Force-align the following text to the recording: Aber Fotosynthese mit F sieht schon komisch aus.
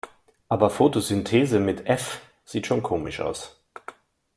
Aber 0.49 0.71
Fotosynthese 0.71 1.59
mit 1.59 1.85
F 1.85 2.21
sieht 2.43 2.65
schon 2.65 2.81
komisch 2.81 3.19
aus. 3.19 3.61